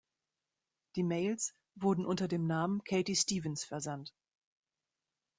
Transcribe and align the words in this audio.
Die 0.95 1.03
Mails 1.03 1.53
wurden 1.75 2.07
unter 2.07 2.27
dem 2.27 2.47
Namen 2.47 2.83
Katie 2.83 3.15
Stevens 3.15 3.63
versandt. 3.63 4.11